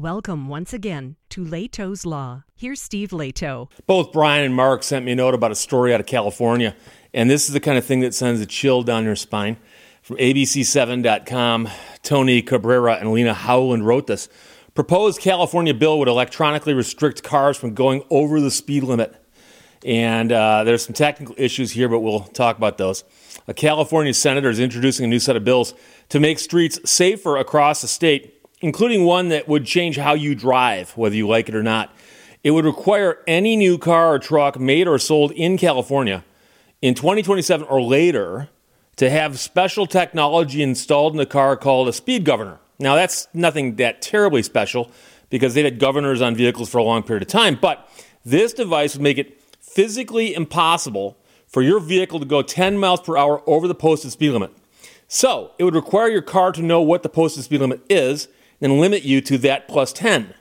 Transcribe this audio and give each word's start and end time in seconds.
Welcome 0.00 0.48
once 0.48 0.72
again 0.72 1.16
to 1.28 1.44
Lehto's 1.44 2.06
Law. 2.06 2.44
Here's 2.56 2.80
Steve 2.80 3.10
Lehto. 3.10 3.70
Both 3.86 4.12
Brian 4.12 4.46
and 4.46 4.54
Mark 4.54 4.82
sent 4.82 5.04
me 5.04 5.12
a 5.12 5.14
note 5.14 5.34
about 5.34 5.50
a 5.50 5.54
story 5.54 5.92
out 5.92 6.00
of 6.00 6.06
California, 6.06 6.74
and 7.12 7.28
this 7.28 7.48
is 7.48 7.52
the 7.52 7.60
kind 7.60 7.76
of 7.76 7.84
thing 7.84 8.00
that 8.00 8.14
sends 8.14 8.40
a 8.40 8.46
chill 8.46 8.82
down 8.82 9.04
your 9.04 9.14
spine. 9.14 9.58
From 10.00 10.16
ABC7.com, 10.16 11.68
Tony 12.02 12.40
Cabrera 12.40 12.94
and 12.94 13.12
Lena 13.12 13.34
Howland 13.34 13.86
wrote 13.86 14.06
this. 14.06 14.30
Proposed 14.74 15.20
California 15.20 15.74
bill 15.74 15.98
would 15.98 16.08
electronically 16.08 16.72
restrict 16.72 17.22
cars 17.22 17.58
from 17.58 17.74
going 17.74 18.02
over 18.08 18.40
the 18.40 18.50
speed 18.50 18.84
limit. 18.84 19.14
And 19.84 20.32
uh, 20.32 20.64
there's 20.64 20.82
some 20.82 20.94
technical 20.94 21.34
issues 21.36 21.72
here, 21.72 21.90
but 21.90 22.00
we'll 22.00 22.20
talk 22.20 22.56
about 22.56 22.78
those. 22.78 23.04
A 23.46 23.52
California 23.52 24.14
senator 24.14 24.48
is 24.48 24.60
introducing 24.60 25.04
a 25.04 25.08
new 25.08 25.20
set 25.20 25.36
of 25.36 25.44
bills 25.44 25.74
to 26.08 26.18
make 26.18 26.38
streets 26.38 26.80
safer 26.90 27.36
across 27.36 27.82
the 27.82 27.88
state 27.88 28.39
including 28.60 29.04
one 29.04 29.28
that 29.28 29.48
would 29.48 29.64
change 29.64 29.96
how 29.96 30.14
you 30.14 30.34
drive, 30.34 30.90
whether 30.96 31.14
you 31.14 31.26
like 31.26 31.48
it 31.48 31.54
or 31.54 31.62
not. 31.62 31.94
It 32.42 32.52
would 32.52 32.64
require 32.64 33.18
any 33.26 33.56
new 33.56 33.78
car 33.78 34.14
or 34.14 34.18
truck 34.18 34.58
made 34.58 34.88
or 34.88 34.98
sold 34.98 35.32
in 35.32 35.58
California 35.58 36.24
in 36.80 36.94
2027 36.94 37.66
or 37.66 37.82
later 37.82 38.48
to 38.96 39.10
have 39.10 39.38
special 39.38 39.86
technology 39.86 40.62
installed 40.62 41.12
in 41.12 41.18
the 41.18 41.26
car 41.26 41.56
called 41.56 41.88
a 41.88 41.92
speed 41.92 42.24
governor. 42.24 42.58
Now, 42.78 42.94
that's 42.94 43.28
nothing 43.34 43.76
that 43.76 44.00
terribly 44.00 44.42
special 44.42 44.90
because 45.28 45.54
they've 45.54 45.64
had 45.64 45.78
governors 45.78 46.22
on 46.22 46.34
vehicles 46.34 46.70
for 46.70 46.78
a 46.78 46.82
long 46.82 47.02
period 47.02 47.22
of 47.22 47.28
time, 47.28 47.58
but 47.60 47.88
this 48.24 48.52
device 48.52 48.94
would 48.94 49.02
make 49.02 49.18
it 49.18 49.40
physically 49.60 50.34
impossible 50.34 51.16
for 51.46 51.62
your 51.62 51.80
vehicle 51.80 52.18
to 52.20 52.26
go 52.26 52.42
10 52.42 52.78
miles 52.78 53.00
per 53.00 53.16
hour 53.16 53.42
over 53.46 53.68
the 53.68 53.74
posted 53.74 54.12
speed 54.12 54.30
limit. 54.30 54.50
So, 55.08 55.52
it 55.58 55.64
would 55.64 55.74
require 55.74 56.08
your 56.08 56.22
car 56.22 56.52
to 56.52 56.62
know 56.62 56.80
what 56.80 57.02
the 57.02 57.08
posted 57.08 57.44
speed 57.44 57.60
limit 57.60 57.80
is 57.88 58.28
and 58.60 58.80
limit 58.80 59.02
you 59.02 59.20
to 59.22 59.38
that 59.38 59.68
plus 59.68 59.92
10. 59.92 60.34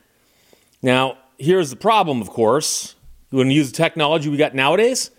Now, 0.81 1.17
here's 1.37 1.69
the 1.69 1.75
problem, 1.75 2.21
of 2.21 2.29
course. 2.29 2.95
You 3.31 3.37
want 3.37 3.49
to 3.49 3.53
use 3.53 3.71
the 3.71 3.77
technology 3.77 4.29
we 4.29 4.37
got 4.37 4.55
nowadays? 4.55 5.11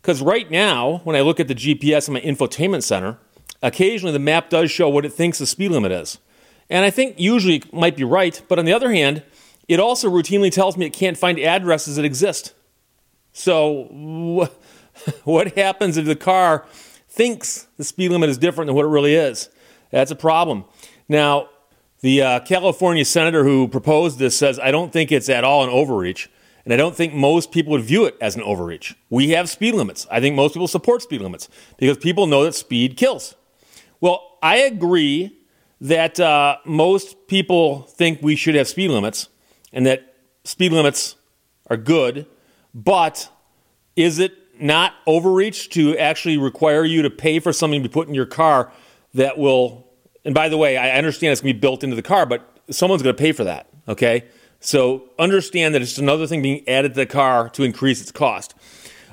Because 0.00 0.22
right 0.22 0.50
now, 0.50 1.00
when 1.04 1.16
I 1.16 1.20
look 1.20 1.40
at 1.40 1.48
the 1.48 1.54
GPS 1.54 2.08
in 2.08 2.14
my 2.14 2.20
infotainment 2.20 2.82
center, 2.82 3.18
occasionally 3.62 4.12
the 4.12 4.18
map 4.18 4.50
does 4.50 4.70
show 4.70 4.88
what 4.88 5.04
it 5.04 5.12
thinks 5.12 5.38
the 5.38 5.46
speed 5.46 5.72
limit 5.72 5.92
is. 5.92 6.18
And 6.70 6.84
I 6.84 6.90
think 6.90 7.18
usually 7.18 7.56
it 7.56 7.72
might 7.72 7.96
be 7.96 8.04
right, 8.04 8.40
but 8.48 8.58
on 8.58 8.64
the 8.64 8.72
other 8.72 8.92
hand, 8.92 9.22
it 9.68 9.80
also 9.80 10.08
routinely 10.08 10.50
tells 10.50 10.76
me 10.76 10.86
it 10.86 10.92
can't 10.92 11.18
find 11.18 11.38
addresses 11.38 11.96
that 11.96 12.04
exist. 12.04 12.54
So, 13.32 14.48
what 15.24 15.56
happens 15.56 15.96
if 15.96 16.06
the 16.06 16.16
car 16.16 16.66
thinks 17.08 17.66
the 17.76 17.84
speed 17.84 18.10
limit 18.10 18.30
is 18.30 18.38
different 18.38 18.66
than 18.66 18.76
what 18.76 18.84
it 18.84 18.88
really 18.88 19.14
is? 19.14 19.48
That's 19.90 20.10
a 20.10 20.16
problem. 20.16 20.64
Now, 21.08 21.48
the 22.06 22.22
uh, 22.22 22.38
California 22.38 23.04
senator 23.04 23.42
who 23.42 23.66
proposed 23.66 24.20
this 24.20 24.38
says, 24.38 24.60
I 24.60 24.70
don't 24.70 24.92
think 24.92 25.10
it's 25.10 25.28
at 25.28 25.42
all 25.42 25.64
an 25.64 25.70
overreach, 25.70 26.30
and 26.64 26.72
I 26.72 26.76
don't 26.76 26.94
think 26.94 27.12
most 27.12 27.50
people 27.50 27.72
would 27.72 27.82
view 27.82 28.04
it 28.04 28.16
as 28.20 28.36
an 28.36 28.42
overreach. 28.42 28.94
We 29.10 29.30
have 29.30 29.50
speed 29.50 29.74
limits. 29.74 30.06
I 30.08 30.20
think 30.20 30.36
most 30.36 30.52
people 30.52 30.68
support 30.68 31.02
speed 31.02 31.20
limits 31.20 31.48
because 31.78 31.98
people 31.98 32.28
know 32.28 32.44
that 32.44 32.54
speed 32.54 32.96
kills. 32.96 33.34
Well, 34.00 34.38
I 34.40 34.58
agree 34.58 35.36
that 35.80 36.20
uh, 36.20 36.58
most 36.64 37.26
people 37.26 37.82
think 37.82 38.22
we 38.22 38.36
should 38.36 38.54
have 38.54 38.68
speed 38.68 38.92
limits 38.92 39.28
and 39.72 39.84
that 39.86 40.14
speed 40.44 40.70
limits 40.70 41.16
are 41.68 41.76
good, 41.76 42.26
but 42.72 43.28
is 43.96 44.20
it 44.20 44.32
not 44.60 44.94
overreach 45.08 45.70
to 45.70 45.98
actually 45.98 46.38
require 46.38 46.84
you 46.84 47.02
to 47.02 47.10
pay 47.10 47.40
for 47.40 47.52
something 47.52 47.82
to 47.82 47.88
be 47.88 47.92
put 47.92 48.06
in 48.06 48.14
your 48.14 48.26
car 48.26 48.70
that 49.12 49.38
will 49.38 49.85
and 50.26 50.34
by 50.34 50.48
the 50.48 50.58
way, 50.58 50.76
I 50.76 50.98
understand 50.98 51.30
it's 51.30 51.40
going 51.40 51.52
to 51.52 51.54
be 51.54 51.60
built 51.60 51.84
into 51.84 51.94
the 51.94 52.02
car, 52.02 52.26
but 52.26 52.42
someone's 52.68 53.00
going 53.00 53.14
to 53.14 53.22
pay 53.22 53.30
for 53.30 53.44
that. 53.44 53.68
Okay. 53.86 54.24
So 54.58 55.04
understand 55.20 55.72
that 55.74 55.82
it's 55.82 55.98
another 55.98 56.26
thing 56.26 56.42
being 56.42 56.68
added 56.68 56.94
to 56.94 57.00
the 57.00 57.06
car 57.06 57.48
to 57.50 57.62
increase 57.62 58.02
its 58.02 58.10
cost. 58.10 58.52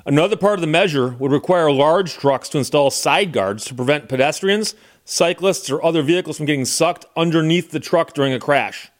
Another 0.04 0.36
part 0.36 0.54
of 0.54 0.60
the 0.60 0.66
measure 0.66 1.10
would 1.10 1.30
require 1.30 1.70
large 1.70 2.14
trucks 2.14 2.48
to 2.50 2.58
install 2.58 2.90
side 2.90 3.32
guards 3.32 3.64
to 3.66 3.74
prevent 3.74 4.08
pedestrians, 4.08 4.74
cyclists, 5.04 5.70
or 5.70 5.82
other 5.84 6.02
vehicles 6.02 6.36
from 6.36 6.46
getting 6.46 6.64
sucked 6.64 7.06
underneath 7.16 7.70
the 7.70 7.80
truck 7.80 8.12
during 8.12 8.32
a 8.32 8.40
crash. 8.40 8.90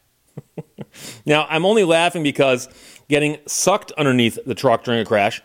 now, 1.27 1.47
I'm 1.51 1.67
only 1.67 1.83
laughing 1.83 2.23
because 2.23 2.69
getting 3.09 3.39
sucked 3.47 3.91
underneath 3.99 4.39
the 4.47 4.55
truck 4.55 4.85
during 4.85 5.01
a 5.01 5.05
crash 5.05 5.43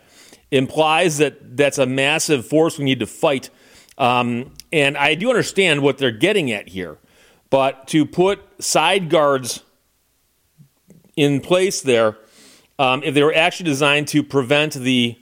implies 0.52 1.18
that 1.18 1.56
that's 1.56 1.78
a 1.78 1.86
massive 1.86 2.46
force 2.46 2.78
we 2.78 2.84
need 2.84 3.00
to 3.00 3.06
fight 3.06 3.50
um, 4.00 4.50
and 4.72 4.96
I 4.96 5.14
do 5.14 5.28
understand 5.28 5.82
what 5.82 5.98
they're 5.98 6.10
getting 6.10 6.50
at 6.50 6.68
here. 6.68 6.96
But 7.50 7.86
to 7.88 8.06
put 8.06 8.40
side 8.62 9.10
guards 9.10 9.62
in 11.16 11.40
place 11.40 11.82
there, 11.82 12.16
um, 12.78 13.02
if 13.04 13.14
they 13.14 13.22
were 13.22 13.34
actually 13.34 13.68
designed 13.68 14.08
to 14.08 14.22
prevent 14.22 14.72
the 14.72 15.18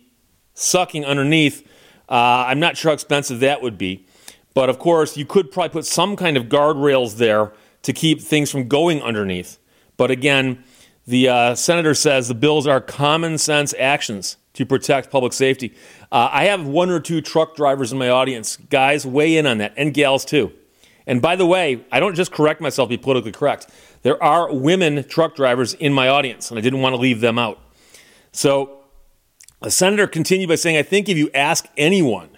sucking 0.55 1.05
underneath, 1.05 1.67
uh, 2.09 2.47
I'm 2.47 2.61
not 2.61 2.77
sure 2.77 2.91
how 2.91 2.95
expensive 2.95 3.41
that 3.41 3.63
would 3.63 3.79
be. 3.79 4.07
But 4.55 4.71
of 4.71 4.79
course, 4.79 5.17
you 5.17 5.27
could 5.27 5.51
probably 5.51 5.71
put 5.71 5.85
some 5.85 6.15
kind 6.15 6.37
of 6.37 6.45
guardrails 6.45 7.17
there 7.17 7.53
to 7.83 7.93
keep 7.93 8.21
things 8.21 8.51
from 8.51 8.69
going 8.69 9.03
underneath. 9.03 9.59
But 9.97 10.13
again, 10.13 10.63
the 11.05 11.29
uh, 11.29 11.55
senator 11.57 11.95
says 11.95 12.29
the 12.29 12.35
bills 12.35 12.67
are 12.67 12.81
common 12.81 13.39
sense 13.39 13.75
actions 13.79 14.37
to 14.59 14.67
protect 14.67 15.13
public 15.13 15.33
safety. 15.33 15.73
Uh, 16.11 16.29
I 16.33 16.47
have 16.47 16.67
one 16.67 16.91
or 16.91 16.99
two 16.99 17.21
truck 17.21 17.55
drivers 17.55 17.93
in 17.93 17.99
my 17.99 18.09
audience. 18.09 18.57
Guys, 18.57 19.07
weigh 19.07 19.37
in 19.37 19.47
on 19.47 19.59
that, 19.59 19.73
and 19.77 19.95
gals 19.95 20.25
too. 20.25 20.53
And 21.07 21.23
by 21.23 21.37
the 21.37 21.47
way, 21.47 21.85
I 21.93 22.01
don't 22.01 22.17
just 22.17 22.33
correct 22.33 22.61
myself, 22.61 22.89
be 22.89 22.99
politically 22.99 23.31
correct. 23.31 23.69
There 24.03 24.21
are 24.21 24.53
women 24.53 25.05
truck 25.05 25.37
drivers 25.37 25.75
in 25.75 25.93
my 25.93 26.09
audience, 26.09 26.51
and 26.51 26.59
I 26.59 26.61
didn't 26.61 26.81
want 26.81 26.95
to 26.95 27.01
leave 27.01 27.21
them 27.21 27.39
out. 27.39 27.61
So 28.33 28.81
the 29.63 29.71
senator 29.71 30.09
continued 30.09 30.49
by 30.49 30.57
saying, 30.57 30.77
I 30.77 30.83
think 30.83 31.09
if 31.09 31.17
you 31.17 31.31
ask 31.35 31.69
anyone, 31.77 32.31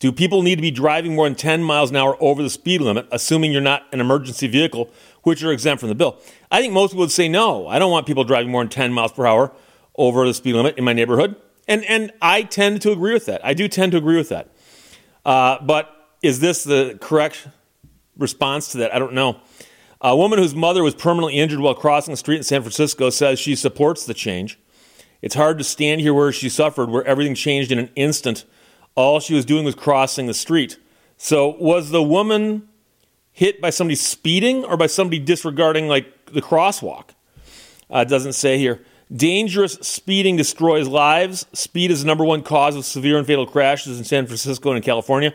do 0.00 0.10
people 0.10 0.42
need 0.42 0.56
to 0.56 0.62
be 0.62 0.72
driving 0.72 1.14
more 1.14 1.28
than 1.28 1.36
10 1.36 1.62
miles 1.62 1.90
an 1.90 1.96
hour 1.96 2.16
over 2.20 2.42
the 2.42 2.50
speed 2.50 2.80
limit, 2.80 3.06
assuming 3.12 3.52
you're 3.52 3.60
not 3.60 3.86
an 3.92 4.00
emergency 4.00 4.48
vehicle, 4.48 4.90
which 5.22 5.44
are 5.44 5.52
exempt 5.52 5.78
from 5.78 5.88
the 5.88 5.94
bill? 5.94 6.18
I 6.50 6.60
think 6.60 6.72
most 6.72 6.90
people 6.90 7.02
would 7.02 7.12
say 7.12 7.28
no. 7.28 7.68
I 7.68 7.78
don't 7.78 7.92
want 7.92 8.08
people 8.08 8.24
driving 8.24 8.50
more 8.50 8.62
than 8.64 8.70
10 8.70 8.92
miles 8.92 9.12
per 9.12 9.24
hour 9.24 9.52
over 9.96 10.26
the 10.26 10.34
speed 10.34 10.54
limit 10.54 10.76
in 10.76 10.84
my 10.84 10.92
neighborhood. 10.92 11.36
And, 11.70 11.84
and 11.84 12.12
I 12.20 12.42
tend 12.42 12.82
to 12.82 12.90
agree 12.90 13.12
with 13.12 13.26
that. 13.26 13.46
I 13.46 13.54
do 13.54 13.68
tend 13.68 13.92
to 13.92 13.98
agree 13.98 14.16
with 14.16 14.30
that. 14.30 14.50
Uh, 15.24 15.58
but 15.62 15.88
is 16.20 16.40
this 16.40 16.64
the 16.64 16.98
correct 17.00 17.46
response 18.18 18.72
to 18.72 18.78
that? 18.78 18.92
I 18.92 18.98
don't 18.98 19.12
know. 19.12 19.40
A 20.00 20.16
woman 20.16 20.40
whose 20.40 20.52
mother 20.52 20.82
was 20.82 20.96
permanently 20.96 21.38
injured 21.38 21.60
while 21.60 21.74
crossing 21.76 22.12
the 22.12 22.16
street 22.16 22.38
in 22.38 22.42
San 22.42 22.62
Francisco 22.62 23.08
says 23.08 23.38
she 23.38 23.54
supports 23.54 24.04
the 24.04 24.14
change. 24.14 24.58
It's 25.22 25.36
hard 25.36 25.58
to 25.58 25.64
stand 25.64 26.00
here 26.00 26.12
where 26.12 26.32
she 26.32 26.48
suffered, 26.48 26.90
where 26.90 27.04
everything 27.04 27.36
changed 27.36 27.70
in 27.70 27.78
an 27.78 27.90
instant. 27.94 28.46
All 28.96 29.20
she 29.20 29.34
was 29.34 29.44
doing 29.44 29.64
was 29.64 29.76
crossing 29.76 30.26
the 30.26 30.34
street. 30.34 30.76
So, 31.18 31.56
was 31.60 31.90
the 31.90 32.02
woman 32.02 32.68
hit 33.30 33.60
by 33.60 33.70
somebody 33.70 33.94
speeding 33.94 34.64
or 34.64 34.76
by 34.76 34.88
somebody 34.88 35.20
disregarding 35.20 35.86
like 35.86 36.32
the 36.32 36.42
crosswalk? 36.42 37.10
Uh, 37.88 37.98
it 37.98 38.08
doesn't 38.08 38.32
say 38.32 38.58
here. 38.58 38.84
Dangerous 39.14 39.72
speeding 39.82 40.36
destroys 40.36 40.86
lives. 40.86 41.44
Speed 41.52 41.90
is 41.90 42.02
the 42.02 42.06
number 42.06 42.24
one 42.24 42.42
cause 42.42 42.76
of 42.76 42.84
severe 42.84 43.18
and 43.18 43.26
fatal 43.26 43.44
crashes 43.44 43.98
in 43.98 44.04
San 44.04 44.26
Francisco 44.26 44.70
and 44.70 44.76
in 44.76 44.84
California. 44.84 45.34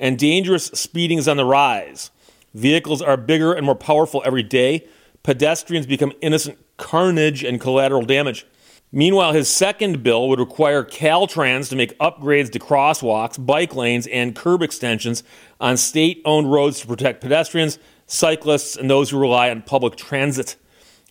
And 0.00 0.18
dangerous 0.18 0.66
speeding 0.66 1.18
is 1.18 1.28
on 1.28 1.36
the 1.36 1.44
rise. 1.44 2.10
Vehicles 2.52 3.00
are 3.00 3.16
bigger 3.16 3.52
and 3.52 3.64
more 3.64 3.76
powerful 3.76 4.22
every 4.24 4.42
day. 4.42 4.88
Pedestrians 5.22 5.86
become 5.86 6.12
innocent 6.20 6.58
carnage 6.78 7.44
and 7.44 7.60
collateral 7.60 8.02
damage. 8.02 8.44
Meanwhile, 8.90 9.34
his 9.34 9.48
second 9.48 10.02
bill 10.02 10.28
would 10.28 10.40
require 10.40 10.84
Caltrans 10.84 11.68
to 11.70 11.76
make 11.76 11.96
upgrades 11.98 12.50
to 12.50 12.58
crosswalks, 12.58 13.44
bike 13.44 13.76
lanes, 13.76 14.08
and 14.08 14.34
curb 14.34 14.62
extensions 14.62 15.22
on 15.60 15.76
state 15.76 16.20
owned 16.24 16.52
roads 16.52 16.80
to 16.80 16.88
protect 16.88 17.20
pedestrians, 17.20 17.78
cyclists, 18.06 18.76
and 18.76 18.90
those 18.90 19.10
who 19.10 19.18
rely 19.18 19.48
on 19.48 19.62
public 19.62 19.94
transit. 19.94 20.56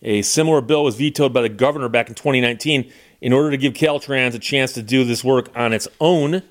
A 0.02 0.22
similar 0.22 0.60
bill 0.60 0.82
was 0.82 0.96
vetoed 0.96 1.32
by 1.32 1.42
the 1.42 1.48
governor 1.48 1.88
back 1.88 2.08
in 2.08 2.14
2019 2.14 2.92
in 3.20 3.32
order 3.32 3.50
to 3.52 3.56
give 3.56 3.72
Caltrans 3.72 4.34
a 4.34 4.38
chance 4.38 4.72
to 4.72 4.82
do 4.82 5.04
this 5.04 5.22
work 5.22 5.48
on 5.54 5.72
its 5.72 5.86
own. 6.00 6.42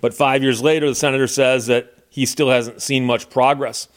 But 0.00 0.14
five 0.14 0.42
years 0.42 0.62
later, 0.62 0.88
the 0.88 0.94
senator 0.94 1.26
says 1.26 1.66
that 1.66 1.92
he 2.08 2.24
still 2.24 2.50
hasn't 2.50 2.82
seen 2.82 3.04
much 3.04 3.30
progress. 3.30 3.88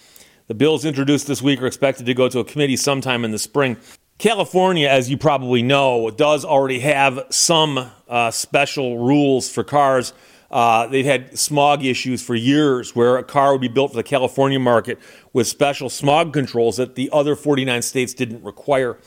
The 0.47 0.55
bills 0.55 0.85
introduced 0.85 1.27
this 1.27 1.41
week 1.41 1.61
are 1.61 1.67
expected 1.67 2.05
to 2.07 2.13
go 2.13 2.27
to 2.29 2.39
a 2.39 2.45
committee 2.45 2.77
sometime 2.77 3.23
in 3.23 3.31
the 3.31 3.37
spring. 3.37 3.77
California, 4.17 4.87
as 4.87 5.11
you 5.11 5.17
probably 5.17 5.61
know, 5.61 6.09
does 6.09 6.43
already 6.43 6.79
have 6.79 7.23
some 7.29 7.91
uh, 8.09 8.31
special 8.31 8.97
rules 8.97 9.47
for 9.47 9.63
cars 9.63 10.13
uh, 10.49 10.87
they've 10.87 11.05
had 11.05 11.37
smog 11.37 11.83
issues 11.83 12.21
for 12.21 12.35
years 12.35 12.95
where 12.95 13.17
a 13.17 13.23
car 13.23 13.51
would 13.51 13.61
be 13.61 13.67
built 13.67 13.91
for 13.91 13.97
the 13.97 14.03
California 14.03 14.59
market 14.59 14.97
with 15.33 15.47
special 15.47 15.89
smog 15.89 16.31
controls 16.33 16.77
that 16.77 16.95
the 16.95 17.09
other 17.11 17.35
49 17.35 17.81
states 17.81 18.13
didn't 18.13 18.43
require. 18.43 18.97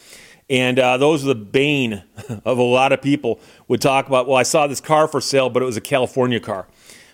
And 0.51 0.79
uh, 0.79 0.97
those 0.97 1.25
are 1.25 1.29
the 1.29 1.35
bane 1.35 2.03
of 2.45 2.59
a 2.59 2.63
lot 2.63 2.93
of 2.93 3.01
people 3.01 3.41
would 3.69 3.81
talk 3.81 4.07
about, 4.07 4.27
well, 4.27 4.37
I 4.37 4.43
saw 4.43 4.67
this 4.67 4.81
car 4.81 5.09
for 5.09 5.21
sale, 5.21 5.49
but 5.49 5.63
it 5.63 5.67
was 5.67 5.77
a 5.77 5.81
California 5.81 6.41
car. 6.41 6.67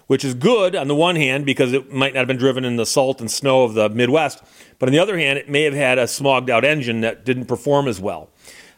which 0.06 0.24
is 0.24 0.34
good 0.34 0.74
on 0.76 0.88
the 0.88 0.94
one 0.94 1.16
hand 1.16 1.44
because 1.44 1.72
it 1.72 1.92
might 1.92 2.14
not 2.14 2.20
have 2.20 2.28
been 2.28 2.36
driven 2.36 2.64
in 2.64 2.76
the 2.76 2.86
salt 2.86 3.20
and 3.20 3.30
snow 3.30 3.64
of 3.64 3.74
the 3.74 3.88
Midwest, 3.88 4.42
but 4.78 4.88
on 4.88 4.92
the 4.92 4.98
other 4.98 5.18
hand, 5.18 5.38
it 5.38 5.48
may 5.48 5.62
have 5.62 5.74
had 5.74 5.98
a 5.98 6.06
smogged 6.06 6.48
out 6.48 6.64
engine 6.64 7.00
that 7.00 7.24
didn't 7.24 7.46
perform 7.46 7.88
as 7.88 8.00
well. 8.00 8.30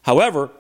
However, 0.02 0.50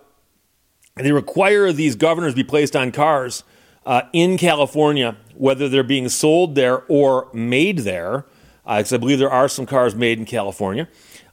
they 0.96 1.12
require 1.12 1.72
these 1.72 1.96
governors 1.96 2.34
be 2.34 2.44
placed 2.44 2.76
on 2.76 2.92
cars 2.92 3.44
uh, 3.86 4.02
in 4.12 4.36
California, 4.36 5.16
whether 5.34 5.68
they're 5.68 5.82
being 5.82 6.08
sold 6.08 6.54
there 6.54 6.84
or 6.88 7.28
made 7.32 7.80
there, 7.80 8.26
because 8.64 8.92
uh, 8.92 8.96
I 8.96 8.98
believe 8.98 9.18
there 9.18 9.30
are 9.30 9.48
some 9.48 9.66
cars 9.66 9.94
made 9.94 10.18
in 10.18 10.24
California, 10.24 10.88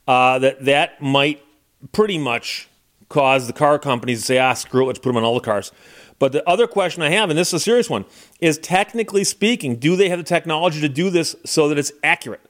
uh, 0.08 0.40
that 0.40 0.66
that 0.66 1.02
might 1.02 1.44
pretty 1.92 2.18
much 2.18 2.70
cause 3.10 3.48
the 3.48 3.54
car 3.54 3.78
companies 3.78 4.22
to 4.22 4.26
say, 4.26 4.38
ah, 4.38 4.54
screw 4.54 4.84
it, 4.84 4.88
let's 4.88 5.00
put 5.00 5.10
them 5.10 5.18
on 5.18 5.24
all 5.24 5.36
the 5.36 5.40
cars. 5.40 5.72
But 6.18 6.32
the 6.32 6.48
other 6.48 6.66
question 6.66 7.04
I 7.04 7.10
have, 7.10 7.30
and 7.30 7.38
this 7.38 7.50
is 7.50 7.56
a 7.56 7.60
serious 7.60 7.90
one, 7.90 8.06
is 8.40 8.58
technically 8.58 9.24
speaking, 9.24 9.76
do 9.76 9.96
they 9.96 10.10
have 10.10 10.18
the 10.18 10.24
technology 10.24 10.80
to 10.82 10.90
do 10.90 11.10
this 11.10 11.36
so 11.46 11.68
that 11.70 11.78
it's 11.78 11.92
accurate? 12.04 12.42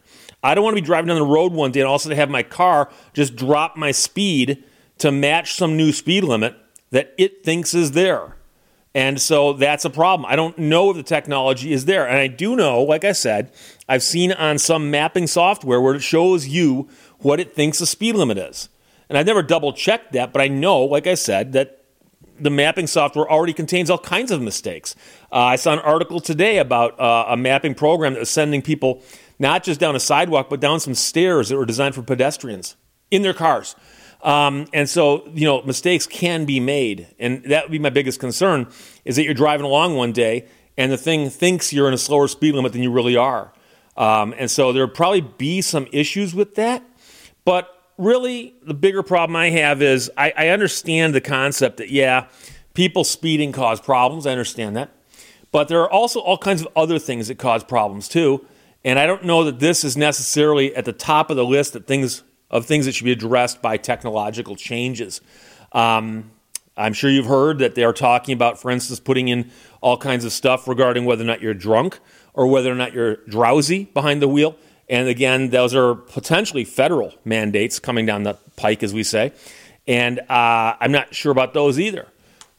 I 0.44 0.54
don't 0.54 0.64
want 0.64 0.76
to 0.76 0.82
be 0.82 0.86
driving 0.86 1.08
down 1.08 1.18
the 1.18 1.26
road 1.26 1.52
one 1.52 1.72
day 1.72 1.80
and 1.80 1.90
also 1.90 2.10
to 2.10 2.16
have 2.16 2.30
my 2.30 2.44
car 2.44 2.90
just 3.14 3.36
drop 3.36 3.76
my 3.76 3.92
speed 3.92 4.64
to 5.00 5.12
match 5.12 5.56
some 5.56 5.76
new 5.76 5.92
speed 5.92 6.24
limit 6.24 6.56
that 6.92 7.14
it 7.18 7.44
thinks 7.44 7.74
is 7.74 7.94
there. 7.94 8.36
And 8.96 9.20
so 9.20 9.52
that's 9.52 9.84
a 9.84 9.90
problem. 9.90 10.26
I 10.26 10.38
don't 10.38 10.58
know 10.58 10.90
if 10.90 10.96
the 10.96 11.04
technology 11.04 11.74
is 11.74 11.84
there. 11.84 12.08
And 12.08 12.18
I 12.18 12.28
do 12.28 12.56
know, 12.56 12.82
like 12.82 13.04
I 13.04 13.12
said, 13.12 13.52
I've 13.90 14.02
seen 14.02 14.32
on 14.32 14.58
some 14.58 14.90
mapping 14.90 15.28
software 15.28 15.82
where 15.82 15.96
it 15.96 16.02
shows 16.02 16.48
you 16.48 16.88
what 17.20 17.42
it 17.42 17.54
thinks 17.54 17.80
the 17.80 17.86
speed 17.86 18.16
limit 18.16 18.38
is. 18.38 18.70
And 19.10 19.18
I've 19.18 19.26
never 19.26 19.44
double 19.44 19.74
checked 19.74 20.14
that, 20.14 20.32
but 20.32 20.42
I 20.42 20.48
know, 20.48 20.80
like 20.86 21.08
I 21.08 21.16
said, 21.16 21.52
that 21.52 21.84
the 22.40 22.50
mapping 22.50 22.88
software 22.88 23.30
already 23.30 23.54
contains 23.54 23.90
all 23.90 23.98
kinds 23.98 24.32
of 24.32 24.42
mistakes. 24.42 24.96
Uh, 25.32 25.40
I 25.40 25.56
saw 25.58 25.74
an 25.74 25.80
article 25.80 26.22
today 26.22 26.58
about 26.58 27.00
uh, 27.00 27.26
a 27.28 27.38
mapping 27.38 27.76
program 27.76 28.14
that 28.14 28.20
was 28.20 28.30
sending 28.30 28.62
people 28.62 29.04
not 29.40 29.64
just 29.64 29.80
down 29.80 29.96
a 29.96 30.00
sidewalk, 30.00 30.50
but 30.50 30.62
down 30.62 30.80
some 30.80 30.96
stairs 30.96 31.50
that 31.50 31.58
were 31.58 31.66
designed 31.66 31.96
for 31.96 32.02
pedestrians 32.02 32.78
in 33.12 33.24
their 33.24 33.34
cars. 33.34 33.76
Um, 34.26 34.66
and 34.74 34.90
so, 34.90 35.30
you 35.36 35.46
know, 35.46 35.62
mistakes 35.62 36.08
can 36.08 36.46
be 36.46 36.60
made. 36.60 37.08
And 37.20 37.44
that 37.46 37.66
would 37.66 37.72
be 37.72 37.78
my 37.78 37.92
biggest 37.92 38.20
concern 38.20 38.68
is 39.06 39.18
that 39.18 39.24
you're 39.24 39.36
driving 39.36 39.68
along 39.68 39.96
one 39.96 40.12
day 40.12 40.48
and 40.78 40.92
the 40.92 40.98
thing 40.98 41.30
thinks 41.30 41.72
you're 41.72 41.88
in 41.88 41.94
a 41.94 41.98
slower 41.98 42.28
speed 42.28 42.56
limit 42.56 42.74
than 42.74 42.82
you 42.82 42.92
really 42.92 43.16
are. 43.16 43.54
Um, 43.96 44.34
and 44.38 44.50
so 44.50 44.74
there'll 44.74 44.90
probably 44.90 45.22
be 45.22 45.62
some 45.62 45.88
issues 45.92 46.34
with 46.34 46.56
that. 46.56 46.84
But 47.46 47.70
really, 48.00 48.56
the 48.66 48.74
bigger 48.74 49.04
problem 49.04 49.36
I 49.36 49.52
have 49.52 49.84
is 49.84 50.12
I, 50.18 50.34
I 50.36 50.48
understand 50.50 51.14
the 51.14 51.22
concept 51.22 51.78
that, 51.78 51.92
yeah, 51.92 52.26
people 52.74 53.04
speeding 53.04 53.52
cause 53.52 53.80
problems. 53.80 54.26
I 54.26 54.32
understand 54.32 54.76
that. 54.76 54.90
But 55.52 55.68
there 55.68 55.82
are 55.82 55.90
also 55.90 56.20
all 56.20 56.40
kinds 56.40 56.62
of 56.62 56.68
other 56.76 56.98
things 56.98 57.28
that 57.28 57.38
cause 57.38 57.64
problems 57.64 58.10
too. 58.10 58.44
And 58.84 58.98
I 58.98 59.06
don't 59.06 59.24
know 59.24 59.44
that 59.44 59.60
this 59.60 59.84
is 59.84 59.96
necessarily 59.96 60.76
at 60.76 60.86
the 60.86 60.94
top 60.94 61.30
of 61.30 61.38
the 61.38 61.46
list 61.46 61.74
that 61.74 61.86
things 61.86 62.24
of 62.50 62.66
things 62.66 62.86
that 62.86 62.94
should 62.94 63.06
be 63.06 63.12
addressed 63.12 63.62
by 63.62 63.78
technological 63.78 64.56
changes. 64.56 65.22
Um, 65.72 66.32
I'm 66.78 66.94
sure 66.94 67.10
you've 67.10 67.26
heard 67.26 67.60
that 67.60 67.76
they 67.76 67.84
are 67.84 67.94
talking 67.94 68.34
about, 68.34 68.60
for 68.60 68.70
instance, 68.70 69.00
putting 69.00 69.30
in 69.30 69.52
all 69.82 69.98
kinds 69.98 70.26
of 70.26 70.32
stuff 70.32 70.68
regarding 70.68 71.06
whether 71.06 71.24
or 71.24 71.28
not 71.28 71.42
you're 71.42 71.54
drunk 71.54 72.00
or 72.34 72.48
whether 72.48 72.72
or 72.72 72.76
not 72.76 72.94
you're 72.94 73.18
drowsy 73.28 73.86
behind 73.86 74.22
the 74.22 74.28
wheel. 74.28 74.58
And 74.90 75.08
again, 75.08 75.50
those 75.50 75.74
are 75.74 75.96
potentially 75.96 76.66
federal 76.66 77.14
mandates 77.24 77.80
coming 77.80 78.06
down 78.06 78.24
the 78.24 78.38
pike, 78.56 78.84
as 78.84 78.94
we 78.94 79.04
say. 79.04 79.32
And 79.88 80.20
uh, 80.20 80.76
I'm 80.80 80.92
not 80.92 81.16
sure 81.16 81.32
about 81.32 81.54
those 81.54 81.80
either. 81.80 82.08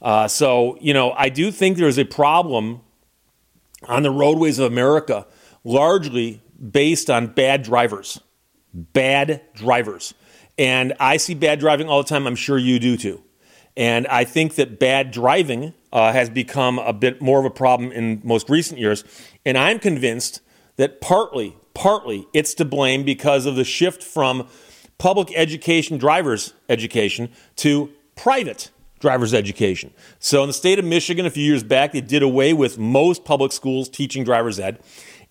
Uh, 0.00 0.28
so, 0.28 0.78
you 0.80 0.94
know, 0.94 1.12
I 1.12 1.28
do 1.28 1.50
think 1.50 1.76
there's 1.76 1.98
a 1.98 2.04
problem 2.04 2.80
on 3.86 4.02
the 4.02 4.10
roadways 4.10 4.58
of 4.58 4.70
America, 4.70 5.26
largely 5.62 6.40
based 6.70 7.10
on 7.10 7.28
bad 7.28 7.62
drivers. 7.62 8.20
Bad 8.76 9.40
drivers. 9.54 10.12
And 10.58 10.92
I 11.00 11.16
see 11.16 11.34
bad 11.34 11.60
driving 11.60 11.88
all 11.88 12.02
the 12.02 12.08
time. 12.08 12.26
I'm 12.26 12.36
sure 12.36 12.58
you 12.58 12.78
do 12.78 12.96
too. 12.96 13.22
And 13.76 14.06
I 14.06 14.24
think 14.24 14.54
that 14.54 14.78
bad 14.78 15.10
driving 15.10 15.74
uh, 15.92 16.12
has 16.12 16.30
become 16.30 16.78
a 16.78 16.92
bit 16.92 17.20
more 17.20 17.38
of 17.38 17.44
a 17.44 17.50
problem 17.50 17.92
in 17.92 18.20
most 18.22 18.48
recent 18.48 18.78
years. 18.78 19.04
And 19.44 19.58
I'm 19.58 19.78
convinced 19.78 20.40
that 20.76 21.00
partly, 21.00 21.56
partly 21.74 22.26
it's 22.32 22.54
to 22.54 22.64
blame 22.64 23.04
because 23.04 23.46
of 23.46 23.56
the 23.56 23.64
shift 23.64 24.02
from 24.02 24.48
public 24.98 25.30
education 25.36 25.98
driver's 25.98 26.54
education 26.68 27.30
to 27.56 27.90
private 28.14 28.70
driver's 28.98 29.34
education. 29.34 29.92
So 30.18 30.42
in 30.42 30.48
the 30.48 30.54
state 30.54 30.78
of 30.78 30.84
Michigan 30.84 31.26
a 31.26 31.30
few 31.30 31.44
years 31.44 31.62
back, 31.62 31.92
they 31.92 32.00
did 32.00 32.22
away 32.22 32.54
with 32.54 32.78
most 32.78 33.24
public 33.24 33.52
schools 33.52 33.90
teaching 33.90 34.24
driver's 34.24 34.58
ed 34.58 34.80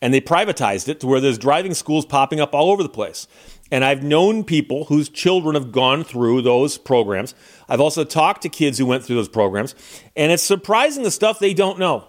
and 0.06 0.14
they 0.14 0.22
privatized 0.22 0.88
it 0.88 1.00
to 1.00 1.08
where 1.08 1.20
there's 1.20 1.40
driving 1.40 1.74
schools 1.74 2.06
popping 2.06 2.40
up 2.40 2.54
all 2.54 2.70
over 2.70 2.84
the 2.84 2.90
place. 2.90 3.28
And 3.72 3.84
I've 3.84 4.04
known 4.04 4.44
people 4.44 4.86
whose 4.86 5.10
children 5.10 5.56
have 5.56 5.72
gone 5.72 6.04
through 6.04 6.44
those 6.44 6.78
programs. 6.78 7.34
I've 7.68 7.82
also 7.82 8.04
talked 8.04 8.44
to 8.44 8.50
kids 8.50 8.78
who 8.78 8.86
went 8.86 9.04
through 9.04 9.16
those 9.16 9.28
programs, 9.28 9.74
and 10.16 10.32
it's 10.32 10.44
surprising 10.44 11.02
the 11.02 11.10
stuff 11.10 11.40
they 11.40 11.56
don't 11.56 11.80
know. 11.80 12.08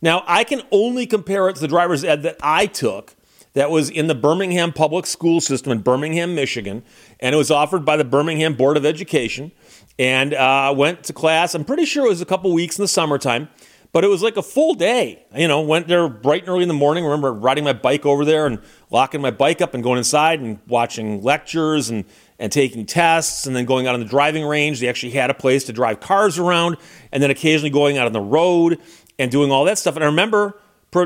Now, 0.00 0.24
I 0.26 0.44
can 0.44 0.62
only 0.70 1.06
compare 1.06 1.46
it 1.50 1.56
to 1.56 1.60
the 1.60 1.68
driver's 1.68 2.04
ed 2.04 2.22
that 2.22 2.38
I 2.42 2.64
took 2.64 3.14
that 3.52 3.70
was 3.70 3.90
in 3.90 4.06
the 4.06 4.14
Birmingham 4.14 4.72
public 4.72 5.04
school 5.04 5.42
system 5.42 5.72
in 5.72 5.80
Birmingham, 5.80 6.34
Michigan, 6.34 6.82
and 7.20 7.34
it 7.34 7.36
was 7.36 7.50
offered 7.50 7.84
by 7.84 7.98
the 7.98 8.04
Birmingham 8.04 8.54
Board 8.54 8.78
of 8.78 8.86
Education. 8.86 9.52
And 9.98 10.32
uh, 10.32 10.72
went 10.74 11.04
to 11.04 11.12
class. 11.12 11.54
I'm 11.54 11.66
pretty 11.66 11.84
sure 11.84 12.06
it 12.06 12.08
was 12.08 12.22
a 12.22 12.24
couple 12.24 12.50
weeks 12.54 12.78
in 12.78 12.82
the 12.82 12.88
summertime, 12.88 13.50
but 13.92 14.04
it 14.04 14.08
was 14.08 14.22
like 14.22 14.36
a 14.36 14.42
full 14.42 14.74
day. 14.74 15.24
You 15.34 15.48
know, 15.48 15.60
went 15.60 15.88
there 15.88 16.08
bright 16.08 16.42
and 16.42 16.50
early 16.50 16.62
in 16.62 16.68
the 16.68 16.74
morning. 16.74 17.04
I 17.04 17.08
remember 17.08 17.32
riding 17.32 17.64
my 17.64 17.72
bike 17.72 18.06
over 18.06 18.24
there 18.24 18.46
and 18.46 18.60
locking 18.90 19.20
my 19.20 19.30
bike 19.30 19.60
up 19.60 19.74
and 19.74 19.82
going 19.82 19.98
inside 19.98 20.40
and 20.40 20.58
watching 20.68 21.22
lectures 21.22 21.90
and 21.90 22.04
and 22.38 22.50
taking 22.50 22.86
tests 22.86 23.46
and 23.46 23.54
then 23.54 23.66
going 23.66 23.86
out 23.86 23.94
on 23.94 24.00
the 24.00 24.06
driving 24.06 24.46
range. 24.46 24.80
They 24.80 24.88
actually 24.88 25.12
had 25.12 25.28
a 25.28 25.34
place 25.34 25.64
to 25.64 25.72
drive 25.72 26.00
cars 26.00 26.38
around 26.38 26.78
and 27.12 27.22
then 27.22 27.30
occasionally 27.30 27.70
going 27.70 27.98
out 27.98 28.06
on 28.06 28.12
the 28.12 28.20
road 28.20 28.78
and 29.18 29.30
doing 29.30 29.50
all 29.50 29.64
that 29.64 29.78
stuff. 29.78 29.94
And 29.96 30.04
I 30.04 30.06
remember, 30.06 30.58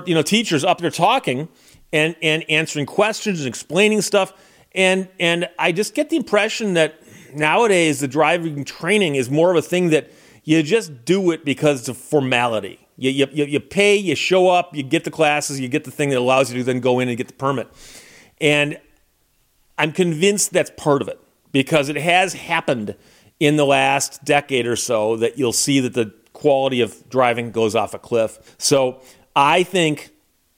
you 0.07 0.15
know, 0.15 0.23
teachers 0.23 0.63
up 0.63 0.79
there 0.79 0.91
talking 0.91 1.49
and 1.93 2.15
and 2.23 2.45
answering 2.51 2.87
questions 2.87 3.41
and 3.41 3.49
explaining 3.49 4.03
stuff. 4.03 4.33
And 4.73 5.09
and 5.19 5.49
I 5.59 5.73
just 5.73 5.95
get 5.95 6.11
the 6.11 6.17
impression 6.17 6.75
that 6.75 7.01
nowadays 7.35 8.01
the 8.01 8.09
driving 8.09 8.65
training 8.65 9.15
is 9.15 9.31
more 9.31 9.51
of 9.51 9.57
a 9.57 9.63
thing 9.63 9.91
that 9.91 10.11
you 10.45 10.63
just 10.63 11.05
do 11.05 11.31
it 11.31 11.45
because 11.45 11.81
it's 11.81 11.89
a 11.89 11.95
formality. 11.95 12.87
You, 12.97 13.11
you, 13.11 13.45
you 13.45 13.61
pay, 13.61 13.97
you 13.97 14.15
show 14.15 14.49
up, 14.49 14.75
you 14.75 14.83
get 14.83 15.05
the 15.05 15.11
classes, 15.11 15.59
you 15.59 15.69
get 15.69 15.85
the 15.85 15.91
thing 15.91 16.11
that 16.11 16.19
allows 16.19 16.53
you 16.53 16.59
to 16.59 16.65
then 16.65 16.81
go 16.81 17.01
in 17.01 17.09
and 17.09 17.17
get 17.17 17.27
the 17.27 17.35
permit. 17.35 17.69
And 18.41 18.79
I'm 19.77 19.91
convinced 19.91 20.53
that's 20.53 20.71
part 20.77 21.03
of 21.03 21.09
it 21.09 21.21
because 21.51 21.89
it 21.89 21.97
has 21.97 22.35
happened 22.35 22.95
in 23.41 23.57
the 23.57 23.67
last 23.67 24.25
decade 24.25 24.67
or 24.67 24.77
so 24.77 25.17
that 25.17 25.39
you'll 25.39 25.53
see 25.53 25.81
that 25.81 25.95
the 25.95 26.15
quality 26.33 26.81
of 26.81 27.09
driving 27.09 27.51
goes 27.51 27.75
off 27.75 27.95
a 27.95 27.99
cliff. 27.99 28.55
So 28.59 29.01
I 29.35 29.63
think, 29.65 30.11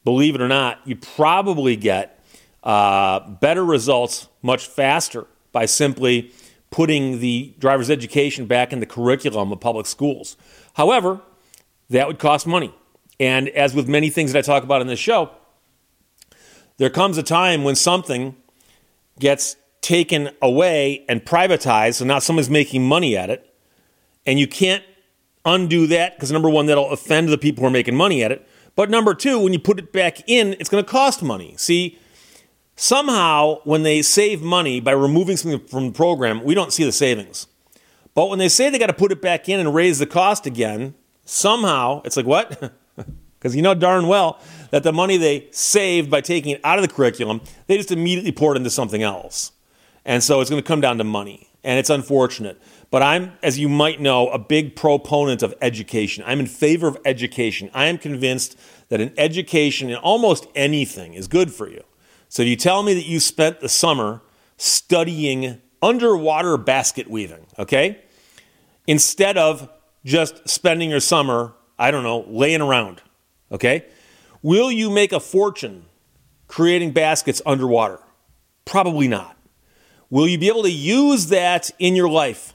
believe 0.04 0.34
it 0.34 0.40
or 0.40 0.48
not, 0.48 0.80
you 0.84 0.96
probably 0.96 1.76
get 1.76 2.22
uh, 2.62 3.20
better 3.20 3.64
results 3.64 4.28
much 4.42 4.66
faster 4.66 5.26
by 5.52 5.64
simply 5.64 6.32
putting 6.76 7.20
the 7.20 7.54
driver's 7.58 7.88
education 7.90 8.44
back 8.44 8.70
in 8.70 8.80
the 8.80 8.86
curriculum 8.86 9.50
of 9.50 9.58
public 9.58 9.86
schools. 9.86 10.36
However, 10.74 11.22
that 11.88 12.06
would 12.06 12.18
cost 12.18 12.46
money. 12.46 12.70
And 13.18 13.48
as 13.48 13.74
with 13.74 13.88
many 13.88 14.10
things 14.10 14.34
that 14.34 14.40
I 14.40 14.42
talk 14.42 14.62
about 14.62 14.82
in 14.82 14.86
this 14.86 14.98
show, 14.98 15.30
there 16.76 16.90
comes 16.90 17.16
a 17.16 17.22
time 17.22 17.64
when 17.64 17.76
something 17.76 18.36
gets 19.18 19.56
taken 19.80 20.28
away 20.42 21.06
and 21.08 21.24
privatized, 21.24 21.94
so 21.94 22.04
now 22.04 22.18
someone's 22.18 22.50
making 22.50 22.86
money 22.86 23.16
at 23.16 23.30
it, 23.30 23.54
and 24.26 24.38
you 24.38 24.46
can't 24.46 24.84
undo 25.46 25.86
that 25.86 26.16
because 26.16 26.30
number 26.30 26.50
one, 26.50 26.66
that'll 26.66 26.90
offend 26.90 27.30
the 27.30 27.38
people 27.38 27.62
who 27.62 27.68
are 27.68 27.70
making 27.70 27.96
money 27.96 28.22
at 28.22 28.30
it. 28.30 28.46
But 28.74 28.90
number 28.90 29.14
two, 29.14 29.38
when 29.38 29.54
you 29.54 29.58
put 29.58 29.78
it 29.78 29.94
back 29.94 30.28
in, 30.28 30.54
it's 30.60 30.68
going 30.68 30.84
to 30.84 30.90
cost 30.90 31.22
money. 31.22 31.54
See, 31.56 31.98
somehow 32.76 33.60
when 33.64 33.82
they 33.82 34.02
save 34.02 34.42
money 34.42 34.80
by 34.80 34.92
removing 34.92 35.36
something 35.36 35.66
from 35.66 35.86
the 35.88 35.92
program, 35.92 36.44
we 36.44 36.54
don't 36.54 36.72
see 36.72 36.84
the 36.84 36.92
savings. 36.92 37.46
But 38.14 38.28
when 38.28 38.38
they 38.38 38.48
say 38.48 38.70
they 38.70 38.78
got 38.78 38.86
to 38.86 38.94
put 38.94 39.12
it 39.12 39.20
back 39.20 39.48
in 39.48 39.60
and 39.60 39.74
raise 39.74 39.98
the 39.98 40.06
cost 40.06 40.46
again, 40.46 40.94
somehow 41.24 42.02
it's 42.04 42.16
like, 42.16 42.26
what? 42.26 42.72
Because 43.38 43.54
you 43.54 43.62
know 43.62 43.74
darn 43.74 44.08
well 44.08 44.40
that 44.70 44.82
the 44.82 44.92
money 44.92 45.18
they 45.18 45.46
saved 45.52 46.10
by 46.10 46.20
taking 46.20 46.52
it 46.52 46.60
out 46.64 46.78
of 46.78 46.82
the 46.82 46.92
curriculum, 46.92 47.40
they 47.66 47.76
just 47.76 47.92
immediately 47.92 48.32
pour 48.32 48.54
it 48.54 48.56
into 48.56 48.70
something 48.70 49.02
else. 49.02 49.52
And 50.04 50.24
so 50.24 50.40
it's 50.40 50.50
going 50.50 50.60
to 50.60 50.66
come 50.66 50.80
down 50.80 50.98
to 50.98 51.04
money. 51.04 51.50
And 51.62 51.78
it's 51.78 51.90
unfortunate. 51.90 52.60
But 52.90 53.02
I'm, 53.02 53.34
as 53.42 53.58
you 53.58 53.68
might 53.68 54.00
know, 54.00 54.28
a 54.30 54.38
big 54.38 54.74
proponent 54.74 55.42
of 55.42 55.54
education. 55.60 56.24
I'm 56.26 56.40
in 56.40 56.46
favor 56.46 56.88
of 56.88 56.98
education. 57.04 57.70
I 57.74 57.86
am 57.86 57.98
convinced 57.98 58.58
that 58.88 59.00
an 59.00 59.12
education 59.18 59.90
in 59.90 59.96
almost 59.96 60.46
anything 60.54 61.14
is 61.14 61.28
good 61.28 61.52
for 61.52 61.68
you. 61.68 61.82
So 62.28 62.42
you 62.42 62.56
tell 62.56 62.82
me 62.82 62.94
that 62.94 63.06
you 63.06 63.20
spent 63.20 63.60
the 63.60 63.68
summer 63.68 64.22
studying 64.56 65.60
underwater 65.82 66.56
basket 66.56 67.08
weaving, 67.08 67.46
okay? 67.58 68.00
Instead 68.86 69.36
of 69.36 69.68
just 70.04 70.48
spending 70.48 70.90
your 70.90 71.00
summer, 71.00 71.54
I 71.78 71.90
don't 71.90 72.02
know, 72.02 72.24
laying 72.28 72.62
around, 72.62 73.02
okay? 73.52 73.86
Will 74.42 74.70
you 74.70 74.90
make 74.90 75.12
a 75.12 75.20
fortune 75.20 75.84
creating 76.48 76.92
baskets 76.92 77.42
underwater? 77.44 78.00
Probably 78.64 79.08
not. 79.08 79.36
Will 80.10 80.28
you 80.28 80.38
be 80.38 80.48
able 80.48 80.62
to 80.62 80.70
use 80.70 81.26
that 81.28 81.70
in 81.78 81.96
your 81.96 82.08
life? 82.08 82.54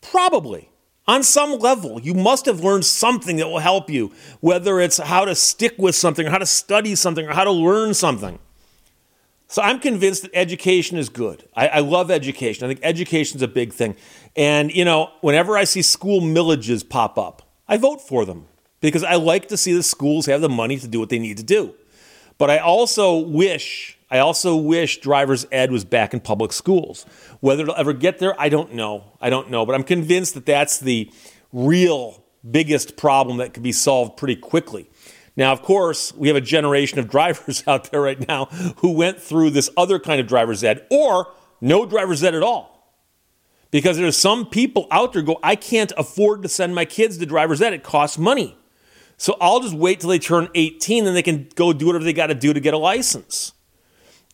Probably. 0.00 0.68
On 1.06 1.22
some 1.22 1.58
level, 1.58 2.00
you 2.00 2.14
must 2.14 2.46
have 2.46 2.60
learned 2.60 2.84
something 2.84 3.36
that 3.36 3.48
will 3.48 3.58
help 3.58 3.90
you, 3.90 4.12
whether 4.40 4.78
it's 4.78 4.98
how 4.98 5.24
to 5.24 5.34
stick 5.34 5.74
with 5.76 5.96
something, 5.96 6.26
or 6.26 6.30
how 6.30 6.38
to 6.38 6.46
study 6.46 6.94
something, 6.94 7.26
or 7.26 7.32
how 7.32 7.44
to 7.44 7.50
learn 7.50 7.94
something. 7.94 8.38
So 9.50 9.62
I'm 9.62 9.80
convinced 9.80 10.22
that 10.22 10.30
education 10.32 10.96
is 10.96 11.08
good. 11.08 11.44
I, 11.56 11.66
I 11.66 11.78
love 11.80 12.08
education. 12.08 12.64
I 12.64 12.68
think 12.68 12.78
education 12.84 13.36
is 13.36 13.42
a 13.42 13.48
big 13.48 13.72
thing. 13.72 13.96
And, 14.36 14.70
you 14.70 14.84
know, 14.84 15.10
whenever 15.22 15.58
I 15.58 15.64
see 15.64 15.82
school 15.82 16.20
millages 16.20 16.88
pop 16.88 17.18
up, 17.18 17.42
I 17.66 17.76
vote 17.76 18.00
for 18.00 18.24
them 18.24 18.46
because 18.80 19.02
I 19.02 19.16
like 19.16 19.48
to 19.48 19.56
see 19.56 19.72
the 19.72 19.82
schools 19.82 20.26
have 20.26 20.40
the 20.40 20.48
money 20.48 20.78
to 20.78 20.86
do 20.86 21.00
what 21.00 21.08
they 21.08 21.18
need 21.18 21.36
to 21.38 21.42
do. 21.42 21.74
But 22.38 22.48
I 22.48 22.58
also 22.58 23.18
wish, 23.18 23.98
I 24.08 24.20
also 24.20 24.54
wish 24.54 25.00
driver's 25.00 25.44
ed 25.50 25.72
was 25.72 25.84
back 25.84 26.14
in 26.14 26.20
public 26.20 26.52
schools. 26.52 27.04
Whether 27.40 27.64
it'll 27.64 27.74
ever 27.74 27.92
get 27.92 28.20
there, 28.20 28.40
I 28.40 28.50
don't 28.50 28.74
know. 28.74 29.02
I 29.20 29.30
don't 29.30 29.50
know. 29.50 29.66
But 29.66 29.74
I'm 29.74 29.82
convinced 29.82 30.34
that 30.34 30.46
that's 30.46 30.78
the 30.78 31.10
real 31.52 32.22
biggest 32.48 32.96
problem 32.96 33.38
that 33.38 33.52
could 33.52 33.64
be 33.64 33.72
solved 33.72 34.16
pretty 34.16 34.36
quickly. 34.36 34.88
Now, 35.40 35.52
of 35.52 35.62
course, 35.62 36.12
we 36.14 36.28
have 36.28 36.36
a 36.36 36.42
generation 36.42 36.98
of 36.98 37.08
drivers 37.08 37.64
out 37.66 37.90
there 37.90 38.02
right 38.02 38.28
now 38.28 38.44
who 38.76 38.92
went 38.92 39.22
through 39.22 39.48
this 39.50 39.70
other 39.74 39.98
kind 39.98 40.20
of 40.20 40.26
driver's 40.26 40.62
ed 40.62 40.86
or 40.90 41.32
no 41.62 41.86
driver's 41.86 42.22
ed 42.22 42.34
at 42.34 42.42
all. 42.42 42.94
Because 43.70 43.96
there's 43.96 44.18
some 44.18 44.44
people 44.44 44.86
out 44.90 45.14
there 45.14 45.22
go, 45.22 45.40
I 45.42 45.56
can't 45.56 45.94
afford 45.96 46.42
to 46.42 46.48
send 46.50 46.74
my 46.74 46.84
kids 46.84 47.16
to 47.16 47.24
driver's 47.24 47.62
ed. 47.62 47.72
It 47.72 47.82
costs 47.82 48.18
money. 48.18 48.54
So 49.16 49.38
I'll 49.40 49.60
just 49.60 49.72
wait 49.74 50.00
till 50.00 50.10
they 50.10 50.18
turn 50.18 50.50
18 50.54 51.06
and 51.06 51.16
they 51.16 51.22
can 51.22 51.48
go 51.54 51.72
do 51.72 51.86
whatever 51.86 52.04
they 52.04 52.12
got 52.12 52.26
to 52.26 52.34
do 52.34 52.52
to 52.52 52.60
get 52.60 52.74
a 52.74 52.78
license. 52.78 53.54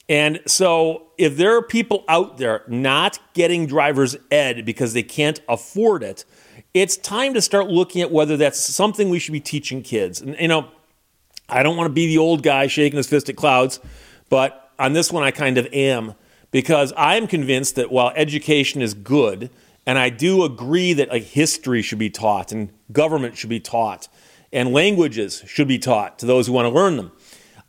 And 0.09 0.41
so 0.49 1.13
if 1.19 1.37
there 1.37 1.57
are 1.57 1.63
people 1.63 2.05
out 2.09 2.39
there 2.39 2.65
not 2.67 3.21
getting 3.33 3.69
driver's 3.69 4.17
ed 4.33 4.65
because 4.65 4.93
they 4.93 5.05
can't 5.05 5.41
afford 5.49 6.03
it, 6.03 6.25
it's 6.75 6.97
time 6.97 7.33
to 7.35 7.41
start 7.41 7.69
looking 7.69 8.03
at 8.03 8.11
whether 8.11 8.37
that's 8.37 8.59
something 8.59 9.09
we 9.09 9.21
should 9.21 9.33
be 9.33 9.41
teaching 9.41 9.83
kids. 9.83 10.21
And 10.21 10.37
you 10.41 10.49
know, 10.49 10.69
I 11.49 11.63
don't 11.63 11.77
want 11.77 11.89
to 11.89 11.93
be 11.93 12.07
the 12.07 12.19
old 12.19 12.43
guy 12.43 12.67
shaking 12.67 12.97
his 12.97 13.09
fist 13.09 13.29
at 13.29 13.37
clouds, 13.37 13.81
but 14.29 14.71
on 14.79 14.93
this 14.93 15.13
one 15.13 15.23
I 15.23 15.31
kind 15.31 15.59
of 15.59 15.67
am 15.73 16.15
because 16.51 16.93
I'm 16.97 17.27
convinced 17.27 17.77
that 17.77 17.91
while 17.91 18.13
education 18.17 18.83
is 18.83 18.95
good, 18.95 19.51
and 19.87 19.99
I 19.99 20.09
do 20.11 20.43
agree 20.43 20.93
that 20.95 21.11
like 21.11 21.23
history 21.23 21.83
should 21.83 21.99
be 21.99 22.11
taught 22.11 22.53
and 22.53 22.73
government 22.93 23.37
should 23.37 23.51
be 23.51 23.61
taught 23.61 24.09
and 24.53 24.73
languages 24.73 25.45
should 25.47 25.69
be 25.69 25.79
taught 25.79 26.19
to 26.19 26.27
those 26.27 26.47
who 26.47 26.53
want 26.53 26.67
to 26.67 26.75
learn 26.75 26.97
them. 26.97 27.13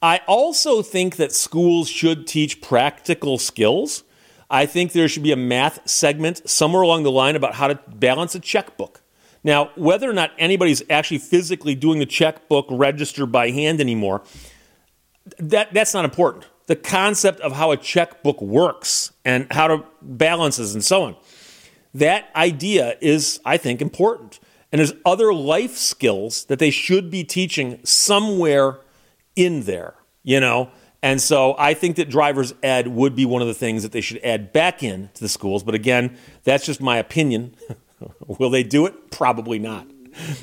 I 0.01 0.21
also 0.27 0.81
think 0.81 1.15
that 1.15 1.31
schools 1.31 1.89
should 1.89 2.27
teach 2.27 2.61
practical 2.61 3.37
skills. 3.37 4.03
I 4.49 4.65
think 4.65 4.91
there 4.91 5.07
should 5.07 5.23
be 5.23 5.31
a 5.31 5.37
math 5.37 5.87
segment 5.89 6.47
somewhere 6.49 6.83
along 6.83 7.03
the 7.03 7.11
line 7.11 7.35
about 7.35 7.55
how 7.55 7.67
to 7.67 7.79
balance 7.87 8.35
a 8.35 8.39
checkbook. 8.39 9.01
Now, 9.43 9.71
whether 9.75 10.09
or 10.09 10.13
not 10.13 10.31
anybody's 10.37 10.83
actually 10.89 11.19
physically 11.19 11.75
doing 11.75 11.99
the 11.99 12.05
checkbook 12.05 12.65
register 12.69 13.25
by 13.25 13.51
hand 13.51 13.79
anymore, 13.79 14.23
that, 15.37 15.73
that's 15.73 15.93
not 15.93 16.05
important. 16.05 16.45
The 16.67 16.75
concept 16.75 17.39
of 17.41 17.53
how 17.53 17.71
a 17.71 17.77
checkbook 17.77 18.41
works 18.41 19.11
and 19.23 19.47
how 19.51 19.67
to 19.67 19.83
balances 20.01 20.73
and 20.73 20.83
so 20.83 21.03
on. 21.03 21.15
That 21.93 22.29
idea 22.35 22.97
is, 23.01 23.39
I 23.45 23.57
think, 23.57 23.81
important. 23.81 24.39
And 24.71 24.79
there's 24.79 24.93
other 25.05 25.33
life 25.33 25.77
skills 25.77 26.45
that 26.45 26.59
they 26.59 26.71
should 26.71 27.09
be 27.09 27.23
teaching 27.23 27.79
somewhere 27.83 28.81
in 29.35 29.63
there, 29.63 29.95
you 30.23 30.39
know? 30.39 30.69
And 31.01 31.21
so 31.21 31.55
I 31.57 31.73
think 31.73 31.95
that 31.95 32.09
driver's 32.09 32.53
ed 32.61 32.87
would 32.87 33.15
be 33.15 33.25
one 33.25 33.41
of 33.41 33.47
the 33.47 33.53
things 33.53 33.83
that 33.83 33.91
they 33.91 34.01
should 34.01 34.19
add 34.23 34.51
back 34.51 34.83
in 34.83 35.09
to 35.13 35.21
the 35.21 35.29
schools. 35.29 35.63
But 35.63 35.75
again, 35.75 36.17
that's 36.43 36.65
just 36.65 36.81
my 36.81 36.97
opinion. 36.97 37.55
Will 38.27 38.49
they 38.49 38.63
do 38.63 38.85
it? 38.85 39.11
Probably 39.11 39.59
not. 39.59 39.87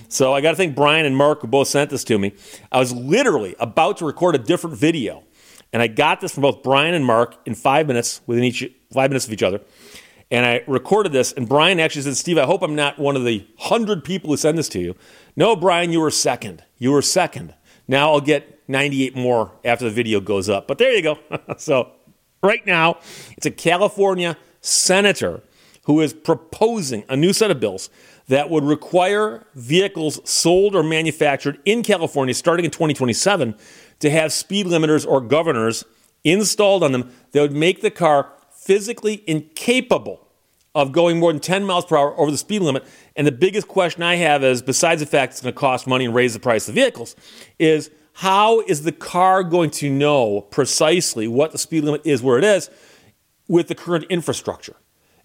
So 0.08 0.32
I 0.32 0.40
got 0.40 0.50
to 0.52 0.56
thank 0.56 0.76
Brian 0.76 1.04
and 1.04 1.16
Mark 1.16 1.40
who 1.40 1.49
both 1.49 1.68
sent 1.68 1.90
this 1.90 2.04
to 2.04 2.18
me. 2.18 2.32
I 2.70 2.78
was 2.78 2.92
literally 2.92 3.56
about 3.58 3.99
to 3.99 4.04
record 4.04 4.34
a 4.34 4.38
different 4.38 4.76
video, 4.76 5.25
and 5.73 5.82
I 5.82 5.88
got 5.88 6.20
this 6.20 6.32
from 6.32 6.42
both 6.42 6.62
Brian 6.62 6.94
and 6.94 7.04
Mark 7.04 7.37
in 7.46 7.54
five 7.54 7.87
minutes 7.87 8.20
within 8.26 8.44
each 8.44 8.64
five 8.92 9.11
minutes 9.11 9.26
of 9.26 9.32
each 9.32 9.42
other. 9.42 9.61
And 10.30 10.46
I 10.46 10.62
recorded 10.66 11.12
this, 11.12 11.32
and 11.32 11.49
Brian 11.49 11.78
actually 11.80 12.02
said, 12.02 12.16
Steve, 12.16 12.38
I 12.38 12.44
hope 12.44 12.62
I'm 12.62 12.75
not 12.75 12.99
one 12.99 13.16
of 13.16 13.25
the 13.25 13.46
hundred 13.58 14.04
people 14.04 14.30
who 14.30 14.37
send 14.37 14.56
this 14.56 14.68
to 14.70 14.80
you. 14.80 14.96
No, 15.37 15.54
Brian, 15.54 15.92
you 15.92 16.00
were 16.00 16.11
second. 16.11 16.64
You 16.78 16.92
were 16.92 17.02
second. 17.02 17.54
Now 17.87 18.12
I'll 18.12 18.20
get 18.20 18.66
98 18.68 19.14
more 19.14 19.52
after 19.64 19.84
the 19.84 19.90
video 19.90 20.20
goes 20.20 20.49
up. 20.49 20.66
But 20.66 20.78
there 20.78 20.92
you 20.92 21.02
go. 21.02 21.18
so 21.58 21.92
right 22.42 22.64
now, 22.66 22.99
it's 23.37 23.46
a 23.46 23.50
California 23.50 24.37
senator 24.61 25.42
who 25.84 26.00
is 26.00 26.12
proposing 26.12 27.04
a 27.08 27.16
new 27.16 27.32
set 27.32 27.50
of 27.50 27.60
bills 27.60 27.90
that 28.28 28.50
would 28.50 28.64
require 28.64 29.46
vehicles 29.54 30.20
sold 30.28 30.74
or 30.74 30.82
manufactured 30.82 31.58
in 31.64 31.82
California 31.82 32.34
starting 32.34 32.64
in 32.64 32.70
2027 32.70 33.54
to 34.00 34.10
have 34.10 34.32
speed 34.32 34.66
limiters 34.66 35.06
or 35.06 35.20
governors 35.20 35.84
installed 36.24 36.82
on 36.82 36.92
them 36.92 37.12
that 37.32 37.40
would 37.40 37.52
make 37.52 37.82
the 37.82 37.90
car 37.90 38.32
physically 38.50 39.22
incapable 39.26 40.26
of 40.74 40.90
going 40.90 41.18
more 41.18 41.32
than 41.32 41.40
10 41.40 41.64
miles 41.64 41.84
per 41.84 41.96
hour 41.96 42.18
over 42.18 42.30
the 42.30 42.38
speed 42.38 42.62
limit. 42.62 42.84
And 43.14 43.26
the 43.26 43.32
biggest 43.32 43.68
question 43.68 44.02
I 44.02 44.16
have 44.16 44.42
is, 44.42 44.60
besides 44.62 45.00
the 45.00 45.06
fact 45.06 45.32
it's 45.32 45.42
going 45.42 45.54
to 45.54 45.58
cost 45.58 45.86
money 45.86 46.04
and 46.04 46.14
raise 46.14 46.34
the 46.34 46.40
price 46.40 46.68
of 46.68 46.74
vehicles, 46.74 47.14
is 47.58 47.90
how 48.14 48.60
is 48.60 48.82
the 48.82 48.92
car 48.92 49.44
going 49.44 49.70
to 49.70 49.90
know 49.90 50.40
precisely 50.40 51.28
what 51.28 51.52
the 51.52 51.58
speed 51.58 51.84
limit 51.84 52.02
is 52.04 52.22
where 52.22 52.38
it 52.38 52.44
is 52.44 52.70
with 53.46 53.68
the 53.68 53.74
current 53.74 54.04
infrastructure? 54.08 54.76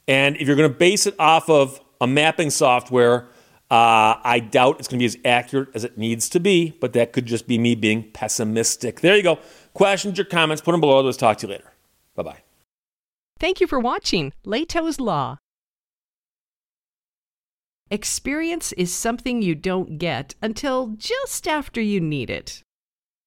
And 0.09 0.37
if 0.37 0.47
you're 0.47 0.55
going 0.55 0.69
to 0.69 0.77
base 0.77 1.05
it 1.05 1.13
off 1.19 1.51
of 1.51 1.79
a 2.01 2.07
mapping 2.07 2.49
software, 2.49 3.27
uh, 3.69 4.17
I 4.23 4.39
doubt 4.39 4.79
it's 4.79 4.87
going 4.87 4.97
to 4.97 5.03
be 5.03 5.05
as 5.05 5.17
accurate 5.23 5.69
as 5.75 5.83
it 5.83 5.99
needs 5.99 6.27
to 6.29 6.39
be, 6.39 6.71
but 6.81 6.93
that 6.93 7.13
could 7.13 7.27
just 7.27 7.47
be 7.47 7.59
me 7.59 7.75
being 7.75 8.09
pessimistic. 8.11 9.01
There 9.01 9.15
you 9.15 9.21
go. 9.21 9.37
Questions 9.75 10.19
or 10.19 10.23
comments, 10.23 10.63
put 10.63 10.71
them 10.71 10.81
below. 10.81 11.01
Let's 11.01 11.15
talk 11.15 11.37
to 11.37 11.47
you 11.47 11.53
later. 11.53 11.71
Bye 12.15 12.23
bye. 12.23 12.37
Thank 13.39 13.61
you 13.61 13.67
for 13.67 13.79
watching 13.79 14.33
Lehto's 14.43 14.99
Law. 14.99 15.37
Experience 17.91 18.71
is 18.73 18.91
something 18.91 19.43
you 19.43 19.53
don't 19.53 19.99
get 19.99 20.33
until 20.41 20.95
just 20.97 21.47
after 21.47 21.79
you 21.79 22.01
need 22.01 22.31
it. 22.31 22.63